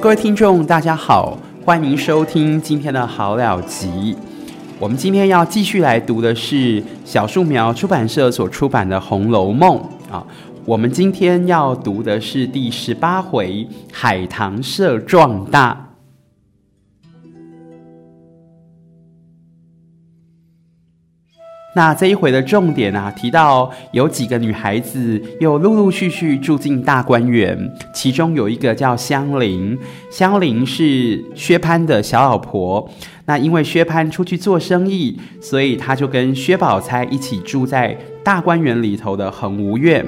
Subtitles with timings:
[0.00, 4.16] 各位听众，大家好，欢迎收听今天的好了集。
[4.78, 9.76] 我们今天要继续来读的是小树苗出版社所出版的《红楼梦》
[10.12, 10.24] 啊。
[10.64, 15.86] 我们今天要读的是第十八回“海棠社壮大”。
[21.78, 27.56] 那这一回的重点啊，提到有几个女孩子又陆陆续续住进大观园，
[27.94, 29.78] 其中有一个叫香菱，
[30.10, 32.90] 香菱是薛蟠的小老婆。
[33.28, 40.04] 那因为薛蟠出去做生意，所以他就跟薛宝钗一起住在大观园里头的蘅芜苑。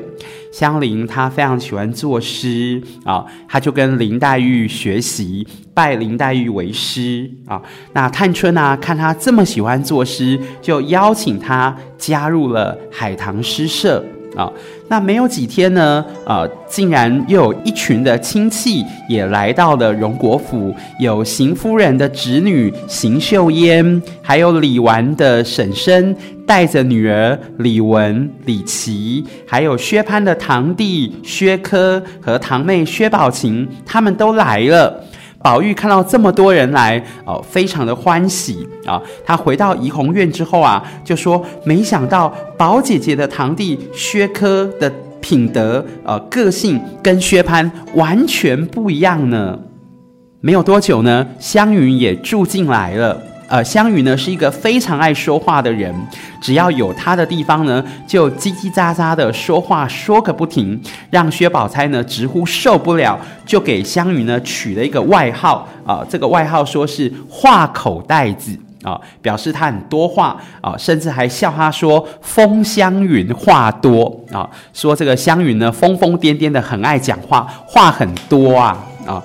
[0.51, 7.61] 香菱她非常喜欢作诗啊，她就跟林黛玉学习，拜林黛玉为师啊。
[7.93, 14.03] 那探春啊，看她这么喜欢作诗，就邀请她加入了海棠诗社。
[14.37, 14.49] 啊，
[14.91, 35.05] 那没有几天呢，呃，竟然又有一群的亲戚也来到了荣国府，有邢夫人的侄女邢秀烟，还有李纨的婶婶带着女儿李文、李琦，还有薛蟠的堂弟薛科和堂妹薛宝琴，他们都来了。
[35.43, 39.01] 宝玉看到这么多人来，哦，非常的欢喜啊！
[39.25, 49.59] 他回到怡红院之后啊，就说：“没想到宝姐姐的堂弟薛科的品德，呃，个性跟薛蟠完全不一样呢。”
[50.43, 53.23] 没有多久呢，湘云也住进来了。
[53.51, 55.93] 呃，湘云呢是一个非常爱说话的人，
[56.41, 79.21] 只要有他的地方呢，就叽叽喳喳的说话说个不停，让薛宝钗呢直呼受不了，就给湘云呢取了一个外号啊、呃，这个外号说是话口袋子啊、表示他很多话啊、甚至还笑他说疯湘云话多啊、说这个湘云呢疯疯癫癫的很爱讲话，话很多啊啊。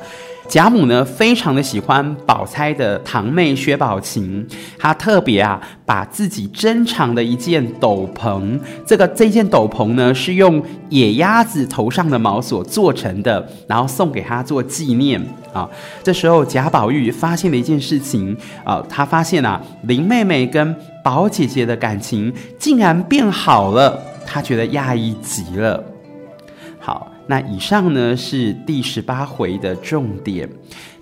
[0.47, 4.45] 贾母呢，非常的喜欢宝钗的堂妹薛宝琴，
[4.77, 15.69] 她特别啊，把自己珍藏的一件斗篷，这个这件斗篷呢，是用野鸭子头上的毛所做成的，然后送给她做纪念啊。
[16.03, 20.73] 这时候贾宝玉发现了一件事情啊，他发现啊，林妹妹跟
[21.03, 25.83] 宝姐姐的感情竟然变好了，他觉得讶异极了。
[26.79, 27.11] 好。
[27.27, 30.49] 那以上呢是第十八回的重点，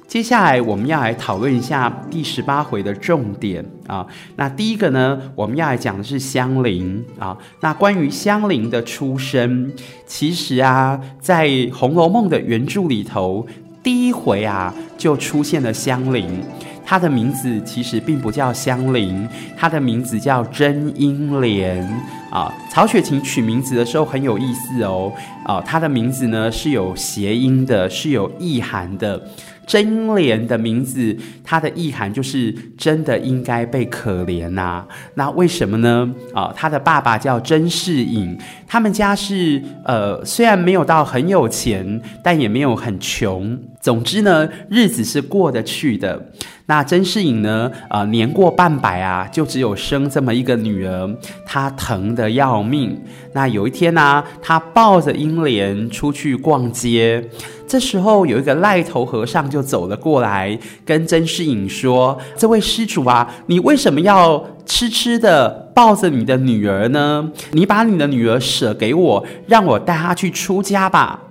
[0.07, 4.05] 接下来我们要来讨论一下第十八回的重点啊。
[4.35, 7.37] 那第一个呢，我们要来讲的是香菱啊。
[7.61, 9.73] 那关于香菱的出身，
[10.05, 13.45] 其实啊，在《红楼梦》的原著里头，
[13.81, 16.41] 第一回啊就出现了香菱。
[16.85, 19.27] 她的名字其实并不叫香菱，
[19.57, 21.83] 她的名字叫甄英莲
[22.29, 22.53] 啊。
[22.69, 25.11] 曹雪芹取名字的时候很有意思哦，
[25.45, 29.21] 啊，她的名字呢是有谐音的，是有意涵的。
[29.65, 34.87] 甄英莲的名字，它的意涵就是真的应该被可怜呐、啊。
[35.15, 36.13] 那为什么呢？
[36.33, 43.57] 啊，她的爸爸叫甄士隐，他们家是呃，虽然没有到很有钱，但也没有很穷。
[43.79, 46.31] 总之呢，日子是过得去的。
[46.65, 51.13] 那甄士隐呢，呃，年过半百啊，就只有生这么一个女儿，
[51.45, 52.97] 他疼得要命。
[53.33, 57.29] 那有一天呢、他抱着英莲出去逛街，
[57.67, 67.29] 这时候有一个癞头和尚就走了过来，跟甄士隐说：“这位施主啊，你为什么要痴痴的抱着你的女儿呢？
[67.51, 71.23] 你把你的女儿舍给我，让我带她去出家吧。”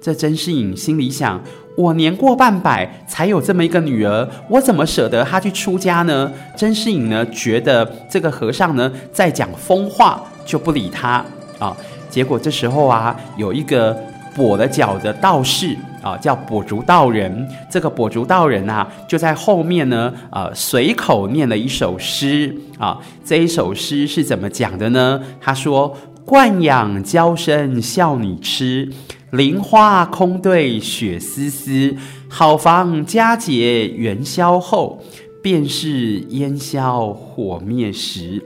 [0.00, 1.42] 这甄士隐心里想。
[1.78, 6.28] 我年过半百，才有这么一个女儿，我怎么舍得她去出家呢？
[6.56, 11.24] 甄士隐呢，觉得这个和尚呢在讲疯话，就不理他
[11.60, 11.76] 啊。
[12.10, 13.96] 结果这时候啊，有一个
[14.36, 17.48] 跛了脚的道士啊，叫跛足道人。
[17.70, 22.98] 这个跛足道人啊，就在后面呢，呃，随口念了一首诗啊。
[23.24, 25.20] 这一首诗是怎么讲的呢？
[25.40, 25.96] 他说
[26.26, 28.90] ：“惯养娇生笑你痴。”
[29.30, 31.94] 林花空对雪丝丝，
[32.28, 35.02] 好房佳节元宵后，
[35.42, 38.42] 便是烟消火灭时。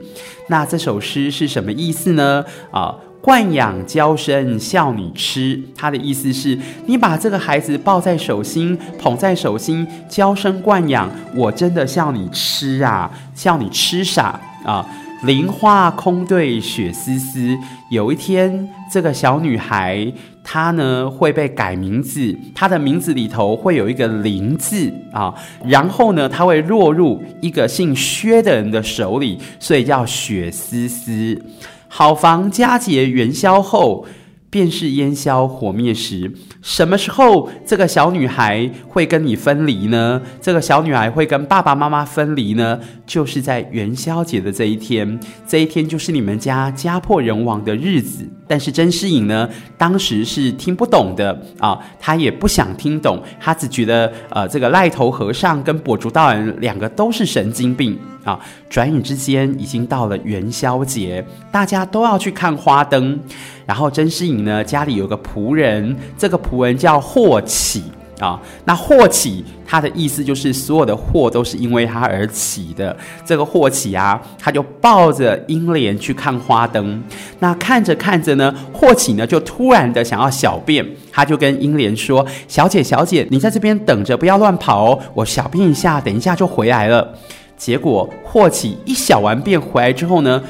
[0.49, 2.43] 那这首诗是什么意思呢？
[2.71, 14.85] 啊，惯养娇生笑你痴，他的意思是你把这个孩子抱在手心，捧在手心，娇生惯养，我真的笑你痴啊，笑你痴傻啊。
[15.23, 17.57] 林花空对雪丝丝，
[17.89, 20.11] 有一天这个小女孩。
[20.45, 25.33] 她呢会被改名字，她的名字里头会有一个“林”字啊，
[25.65, 31.41] 然后呢，她会落入一个姓薛的人的手里，所以叫雪丝丝。
[31.87, 34.05] 好房佳节元宵后，
[34.53, 36.31] 便是烟消火灭时。
[36.61, 40.21] 什么时候这个小女孩会跟你分离呢？
[40.39, 42.79] 这个小女孩会跟爸爸妈妈分离呢？
[43.07, 48.23] 就是在元宵节的这一天，这一天就是你们家家破人亡的日子。
[48.47, 58.39] 但是甄士隐呢，当时是听不懂的啊，他也不想听懂，他只觉得呃，这个癞头和尚跟跛足道人两个都是神经病啊。
[58.69, 63.19] 转眼之间已经到了元宵节，大家都要去看花灯。
[63.65, 67.83] 然后甄士隐呢，家里有个仆人，这个仆人叫霍启。
[68.19, 72.95] 啊，那霍启，他的意思就是所有的祸都是因为他而起的。
[73.25, 77.03] 这个霍启啊，他就抱着英莲去看花灯。
[77.39, 87.13] 那看着看着呢，霍启呢就突然的想要小便，他就跟英莲说：“小姐，小姐，你在这边等着，不要乱跑哦，我小便一下，等一下就回来了。”
[87.57, 90.41] 结果霍启一小完便回来之后呢，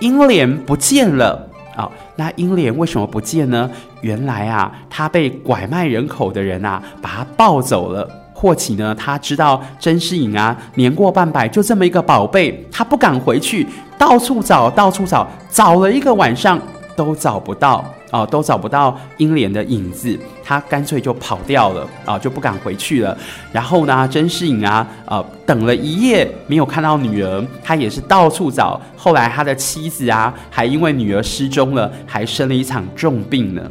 [0.00, 1.48] 英莲不见了。
[1.74, 3.70] 啊，那英莲为什么不见呢？
[4.02, 8.06] 原来啊，他被拐卖人口的人啊，把他抱走了。
[8.34, 13.66] 霍启呢，他知道甄士隐啊，年过半百，就这么一个宝贝，他不敢回去，
[13.96, 16.60] 到处找，到处找，找了一个晚上
[17.02, 17.84] 都找不到。
[18.12, 23.16] 哦，都找不到英莲的影子，他干脆就跑掉了啊，就不敢回去了。
[23.50, 28.78] 然后呢，甄士隐啊，呃，等了一夜没有看到女儿，他也是到处找。
[28.98, 33.62] 后来他的妻子啊，还因为女儿失踪了，还生了一场重病呢。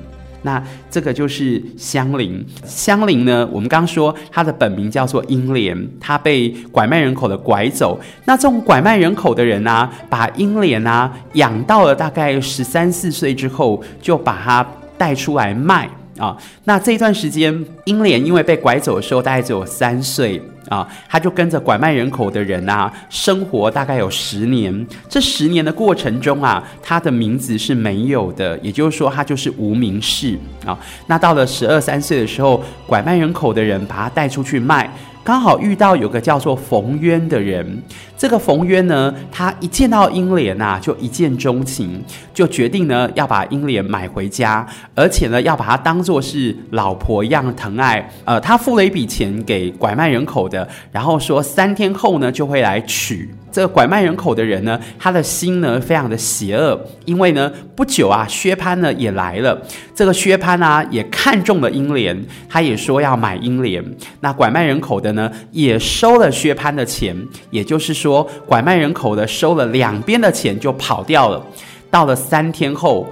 [0.44, 2.46] 那这个就是香菱。
[2.66, 8.00] 香菱呢，我们刚刚说她的本名叫做英莲，她被拐卖人口的拐走。
[8.26, 14.66] 那这种拐卖人口的人啊，把英莲啊养到了大概十三四岁之后，就把她
[14.98, 16.36] 带出来卖啊。
[16.64, 20.42] 那这一段时间，英莲因为被拐走的时候，大概只有三岁。
[20.72, 24.88] 啊，他就跟着拐卖人口的人啊，生活大概有十年。
[25.10, 30.80] 这十年的过程中啊，他的名字是没有的，也就是说，他就是无名氏啊。
[31.08, 34.90] 那到了十二三岁的时候，拐卖人口的人把他带出去卖。
[35.24, 37.80] 刚好遇到有个叫做冯渊的人，
[38.18, 42.04] 这个冯渊呢，他一见到英莲啊，就一见钟情，
[42.34, 48.10] 就决定呢要把英莲买回家，而且呢要把她当作是老婆一样疼爱。
[48.26, 50.61] 呃，他付了一笔钱给拐卖人口的，
[50.92, 53.30] 然后说三天后呢就会来取。
[53.52, 59.62] 这个拐卖人口的人呢，他的心呢非常的邪恶，因为呢不久啊，薛蟠呢也来了。
[59.94, 63.84] 这个薛蟠啊也看中了英莲，他也说要买英莲。
[64.22, 67.16] 那拐卖人口的呢也收了薛蟠的钱，
[67.50, 71.46] 也就是说，拐卖人口的收了两边的钱就跑掉了。
[71.90, 73.06] 到了三天后，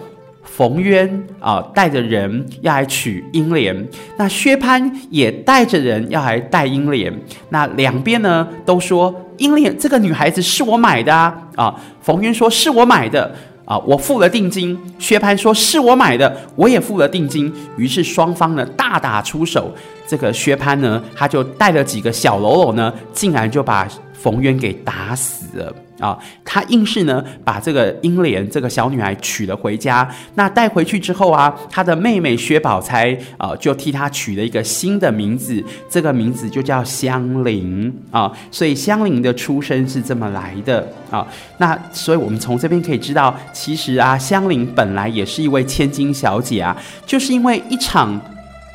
[0.59, 7.17] 冯渊啊带着人要来娶英莲，那薛蟠也带着人要来带英莲。
[7.47, 9.15] 那两边呢都说。
[9.37, 11.33] 英莲这个女孩子是我买的啊！
[11.55, 13.33] 啊，冯渊说是我买的
[13.63, 14.77] 啊，我付了定金。
[14.99, 17.49] 薛蟠说是我买的，我也付了定金。
[17.77, 19.73] 于是双方呢大打出手。
[20.05, 25.73] 这个薛蟠呢，他就带了几个小喽啰呢，竟然就把冯渊给打死了。
[25.99, 30.09] 啊，他硬是呢把这个英莲这个小女孩娶了回家。
[30.35, 38.31] 那带回去之后啊，他的妹妹薛宝钗啊就替他取了一个新的名字，这个名字就叫香菱啊。
[38.49, 41.27] 所以香菱的出生是这么来的啊。
[41.57, 46.75] 那所以我们从这边可以知道，其实啊，香菱本来也是一位千金小姐啊，
[47.05, 48.19] 就是因为一场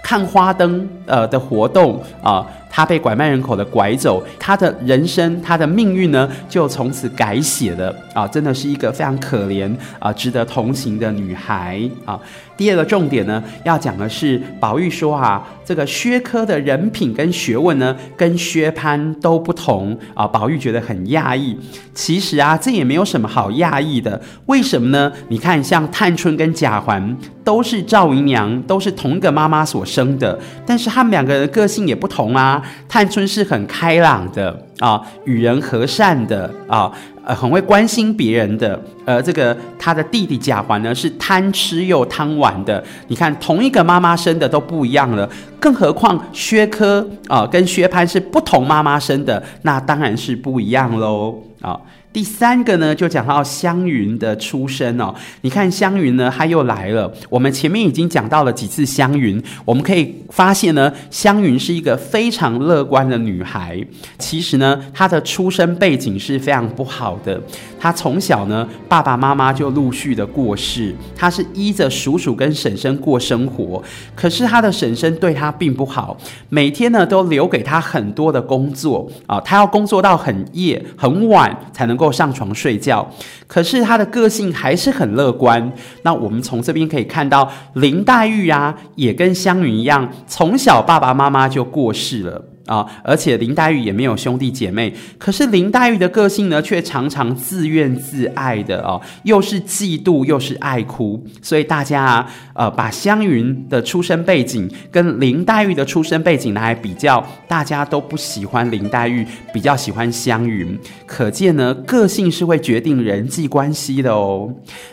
[0.02, 2.46] 看花灯呃的活动啊。
[2.76, 8.26] 她被拐卖人口的拐走，她的人生，她的命运呢，就从此改写了啊！
[8.26, 12.18] 真的是一个非常可怜啊，值得同情的女孩啊。
[12.56, 20.26] 第二个重点呢，要讲的是宝玉说啊，这个薛科的人品跟学问呢，跟薛蟠都不同啊。
[20.26, 21.56] 宝玉觉得很讶异。
[21.94, 24.20] 其实啊，这也没有什么好讶异的。
[24.46, 25.12] 为什么呢？
[25.28, 32.63] 你看，像探春跟贾环都是赵姨娘，都是同一个妈妈所生的，但是他们两个人的个性也不同啊。
[32.88, 36.92] 探春是很开朗的啊，与人和善的啊。
[37.26, 42.84] 呃，很会关心别人的，而这个他的弟弟贾环呢，是贪吃又贪玩的。
[43.08, 45.26] 你看，同一个妈妈生的都不一样了，
[45.58, 51.80] 更何况薛科啊、跟薛蟠是不同妈妈生的，那当然是不一样喽啊。
[52.14, 55.12] 第三个呢，就讲到湘云的出身哦。
[55.40, 57.12] 你看湘云呢，她又来了。
[57.28, 63.84] 我们前面已经讲到了几次湘云，我们可以发现呢，湘云是一个非常乐观的女孩。
[64.16, 67.42] 其实呢，她的出生背景是非常不好的。
[67.80, 73.82] 她从小呢，爸爸妈妈就陆续的过世，她是依着叔叔跟婶婶过生活。
[74.14, 76.16] 可是她的婶婶对她并不好，
[76.48, 82.03] 每天呢都留给她很多的工作啊，她要工作到很夜很晚才能够。
[82.04, 83.08] 够上床睡觉。
[83.46, 85.72] 可是他的个性还是很乐观。
[86.02, 92.53] 那我们从这边可以看到，林黛玉啊，也跟湘云一样，从小爸爸妈妈就过世了。
[92.66, 114.52] 啊，而且林黛玉也没有兄弟姐妹，可是林黛玉的个性呢，却常常自怨自艾的哦，又是嫉妒又是爱哭，所以大家啊，呃，把湘云的出生背景跟林黛玉的出生背景来比较，大家都不喜欢林黛玉，比较喜欢湘云，可见呢，个性是会决定人际关系的哦。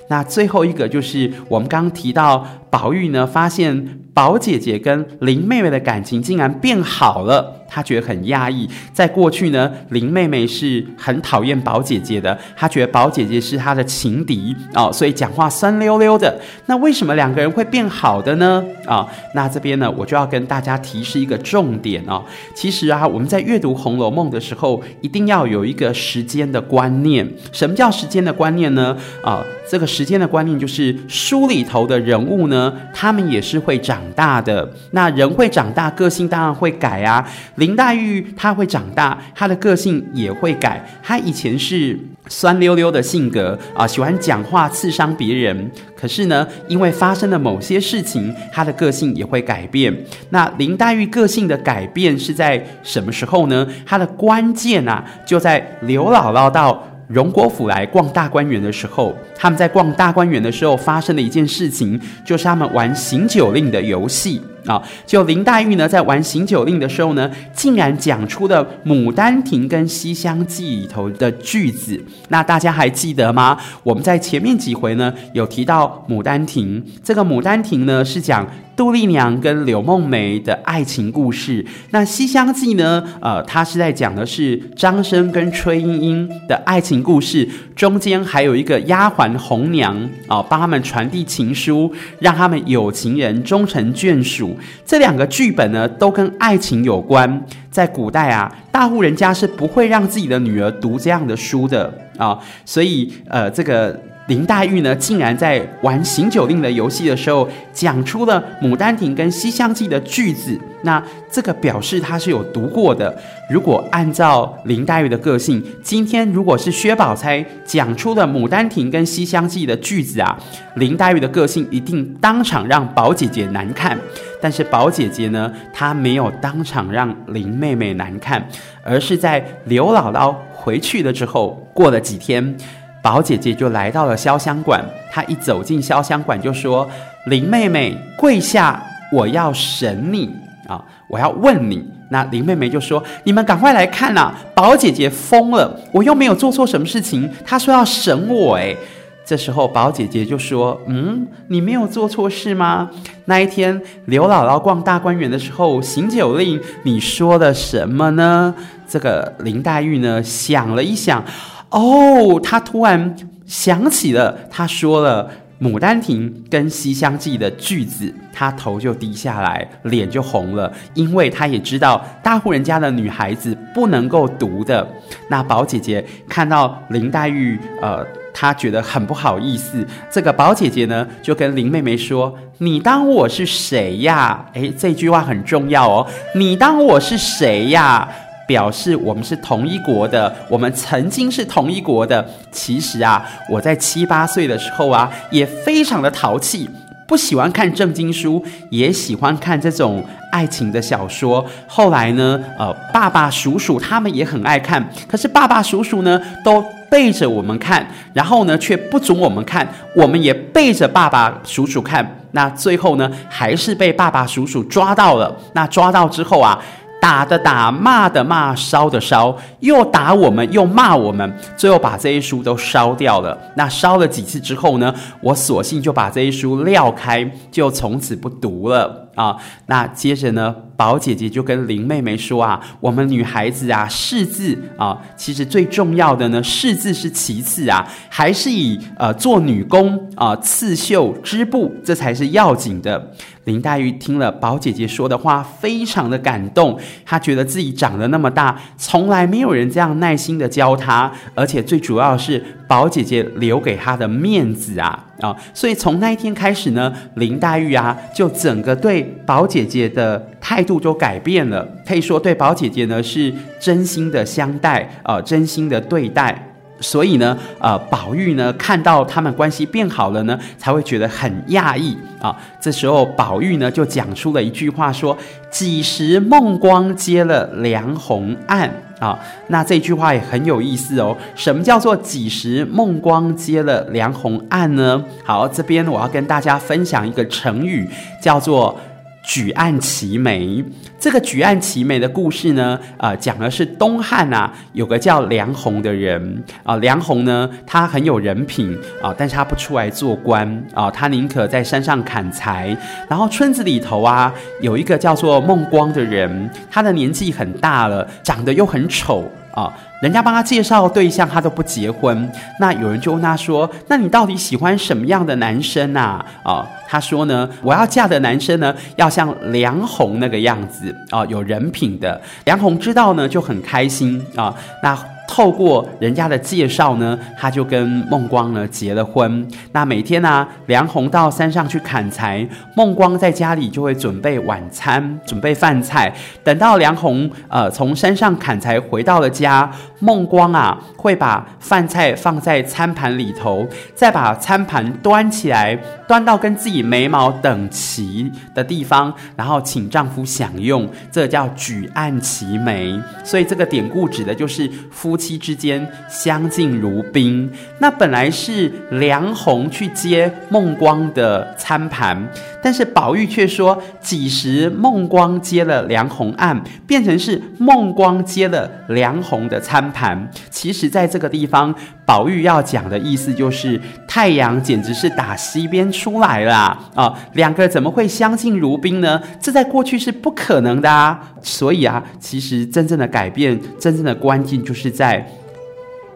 [0.09, 7.60] 那最后一个就是我们刚提到，宝玉呢，发现宝姐姐跟林妹妹的感情竟然变好了。
[7.73, 16.37] 他觉得很压抑，在过去呢，林妹妹是很讨厌宝姐姐的，她觉得宝姐姐是她的情敌哦，所以讲话酸溜溜的。
[16.65, 18.61] 那为什么两个人会变好的呢？
[18.85, 22.21] 啊、那这边呢，我就要跟大家提示一个重点哦。
[22.53, 27.25] 其实啊，我们在阅读《红楼梦》的时候，一定要有一个时间的观念。
[27.53, 28.97] 什么叫时间的观念呢？
[29.23, 34.69] 啊、这个时间的观念就是书里头的人物呢，他们也是会长大的。
[34.91, 37.25] 那人会长大，个性当然会改啊。
[37.61, 40.83] 林黛玉她会长大，她的个性也会改。
[41.03, 41.95] 她以前是
[42.27, 45.71] 酸溜溜的性格啊，喜欢讲话刺伤别人。
[45.95, 49.95] 可是呢，因为发生了某些事情，她的个性也会改变。
[50.31, 53.67] 那林黛玉个性的改变是在什么时候呢？
[53.85, 64.41] 她的关键啊，就在刘姥姥到荣国府来逛大观园的时候，他们在逛大观园的时候发生了一件事情，就是他们玩行酒令的游戏。
[64.65, 72.03] 啊、就林黛玉呢，在玩行酒令的时候呢，竟然讲出了《牡丹亭》跟《西厢记》里头的句子。
[72.29, 73.57] 那大家还记得吗？
[73.83, 76.81] 我们在前面几回呢，有提到《牡丹亭》。
[77.03, 81.65] 这个《牡丹亭》呢，是讲杜丽娘跟柳梦梅的爱情故事。
[81.91, 87.47] 那《西厢记》呢，呃，它是在讲的是张生跟崔莺莺的爱情故事。
[87.75, 89.95] 中间还有一个丫鬟红娘
[90.27, 94.57] 啊、帮他们传递情书，让他们有情人终成眷属。
[94.85, 97.45] 这两个剧本呢，都跟爱情有关。
[97.69, 103.99] 在古代啊，大户人家是不会让自己的女儿读这样的书的啊、所以，呃，这个。
[104.27, 110.57] 林黛玉呢，竟然在玩行酒令的游戏的时候，讲出了《牡丹亭》跟《西厢记》的句子。
[110.83, 113.15] 那这个表示她是有读过的。
[113.49, 120.37] 如果按照林黛玉的个性，今天如果是薛宝钗讲出了《牡丹亭》跟《西厢记》的句子啊，
[120.75, 123.97] 林黛玉的个性一定当场让宝姐姐难看。
[124.39, 128.47] 但是宝姐姐呢，她没有当场让林妹妹难看，
[128.83, 132.55] 而是在刘姥姥回去了之后，过了几天。
[133.01, 136.87] 宝姐姐就来到了潇湘馆，她一走进潇湘馆就说
[137.25, 138.81] ：“林妹妹跪下，
[139.11, 140.29] 我要审你
[140.67, 148.77] 啊，我要问你。”那林妹妹就说：“你们赶快来看呐，宝姐姐疯了，我又没有做错什么事情，她说要审我。”诶，
[149.25, 152.89] 这时候宝姐姐就说：“嗯，你没有做错事吗？
[153.25, 158.53] 那一天刘姥姥逛大观园的时候行酒令，你说了什么呢？”
[158.87, 161.23] 这个林黛玉呢想了一想。
[161.71, 165.29] 哦，他突然想起了，他说了
[165.65, 174.85] 《牡丹亭》跟《西厢记》的句子，他头就低下来，脸就红了，因为他也知道大户人家的女孩子不能够读的。
[175.29, 179.85] 那宝姐姐看到林黛玉，呃，她觉得很不好意思。
[180.09, 186.07] 这个宝姐姐呢，就跟林妹妹说：“你当我是谁呀？”诶，这句话很重要哦。
[186.35, 188.07] 你当我是谁呀？
[188.51, 192.27] 表示我们是同一国的，我们曾经是同一国的。
[192.51, 196.69] 其实啊，我在七八岁的时候啊，也非常的淘气，
[197.07, 200.03] 不喜欢看正经书，也喜欢看这种
[200.33, 201.45] 爱情的小说。
[201.65, 209.65] 后来呢，呃，爸爸、叔叔他们也很爱看，可是爸爸、叔叔呢都背着我们看，然后呢却不准我们看，
[209.95, 212.17] 我们也背着爸爸、叔叔看。
[212.33, 215.33] 那最后呢，还是被爸爸、叔叔抓到了。
[215.53, 216.61] 那抓到之后啊。
[217.01, 223.35] 打的打，骂的骂，烧的烧，又打我们，又骂我们，最后把这些书都烧掉了。
[223.55, 229.09] 那烧了几次之后呢，我索性就把这些书撂开，就从此不读了。
[229.15, 229.35] 啊，
[229.67, 243.11] 那接着呢，宝姐姐就跟林妹妹说啊，我们女孩子啊，识字啊，其实最重要的呢，识字是其次啊，还是以呃做女工啊，刺绣织布，这才是要紧的。
[243.45, 252.43] 林黛玉听了宝姐姐说的话，非常的感动，她觉得自己长得那么大，从来没有人这样耐心的教她，而且最主要是。
[252.71, 261.67] 宝姐姐留给她的面子啊啊，所以从那一天开始呢，林黛玉啊，就整个对宝姐姐的态度就改变了。
[261.87, 266.50] 可以说对宝姐姐呢是真心的相待啊，真心的对待。
[266.81, 272.35] 所以呢，呃，宝玉呢看到他们关系变好了呢，才会觉得很讶异啊。
[272.59, 275.17] 这时候宝玉呢就讲出了一句话说
[275.49, 278.69] ：“几时孟光接了梁鸿案
[278.99, 281.15] 啊？”那这句话也很有意思哦。
[281.35, 285.03] 什么叫做几时孟光接了梁鸿案呢？
[285.23, 287.87] 好，这边我要跟大家分享一个成语，
[288.21, 288.75] 叫做。
[289.23, 290.63] 举案齐眉，
[290.99, 296.43] 这个举案齐眉的故事呢，呃，讲的是东汉啊，有个叫梁鸿的人。
[296.63, 300.47] 啊，梁鸿呢，他很有人品啊，但是他不出来做官。
[300.73, 302.75] 啊，呃，他宁可在山上砍柴。
[303.07, 309.71] 然后村子里头啊，有一个叫做孟光的人，他的年纪很大了，长得又很丑啊。
[310.01, 312.31] 人家帮他介绍对象，他都不结婚。
[312.59, 324.97] 那有人就问他说：“那你到底喜欢什么样的男生啊？”哦，他说呢：“我要嫁的男生呢，要像梁红那个样子啊，有人品的。”梁红知道呢，就很开心啊，那。
[325.33, 329.47] 透过人家的介绍呢，他就跟孟光呢结了婚。
[329.71, 332.45] 那每天呢、梁鸿到山上去砍柴，
[332.75, 336.13] 孟光在家里就会准备晚餐，准备饭菜。
[336.43, 345.73] 等到梁鸿呃从山上砍柴回到了家，孟光啊会把饭菜放在餐盘里头，再把餐盘端起来，
[346.09, 350.85] 端到跟自己眉毛等齐的地方，然后请丈夫享用。
[351.09, 352.99] 这叫举案齐眉。
[353.23, 355.17] 所以这个典故指的就是夫。
[355.21, 357.47] 妻之间相敬如宾。
[357.79, 362.27] 那本来是梁红去接孟光的餐盘，
[362.63, 371.73] 但是宝玉却说：“几时孟光接了梁红案，变成是孟光接了梁红的餐盘。”其实，在这个地方，
[372.11, 379.21] 宝玉要讲的意思就是，太阳简直是打西边出来了啊，两个怎么会相敬如宾呢？
[379.39, 381.31] 这在过去是不可能的啊！
[381.41, 385.25] 所以啊，其实真正的改变，真正的关键就是在。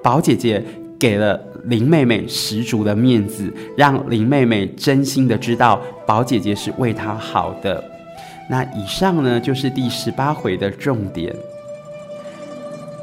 [0.04, 0.62] 宝姐姐
[1.00, 7.82] 给了林妹妹十足的面子，让林妹妹真心的知道宝姐姐是为她好的。
[8.50, 11.34] 那以上呢，就是第十八回的重点。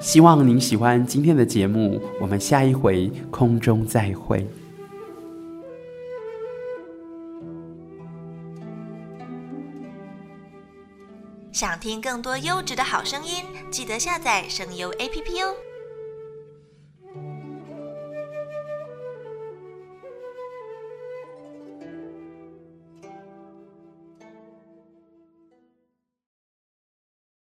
[0.03, 4.45] 希望您喜欢今天的节目，我们下一回空中再会。
[11.53, 15.55] 想听更多优质的好声音，记得下载声优 APP 哦。